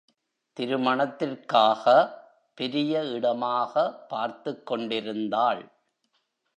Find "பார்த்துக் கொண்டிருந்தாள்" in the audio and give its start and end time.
4.07-5.71